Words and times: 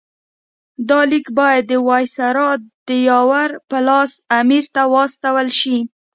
دا 0.89 0.99
لیک 1.11 1.27
باید 1.39 1.63
د 1.67 1.73
وایسرا 1.87 2.49
د 2.87 2.89
یاور 3.09 3.49
په 3.69 3.77
لاس 3.87 4.11
امیر 4.39 4.65
ته 4.75 4.81
واستول 4.93 5.47
شي. 5.59 5.77